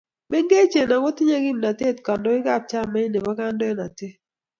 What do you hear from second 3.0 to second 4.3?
ne mabo kandoinatet